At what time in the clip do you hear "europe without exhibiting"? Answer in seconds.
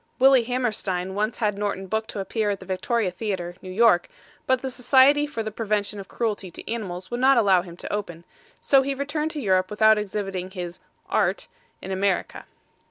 9.39-10.49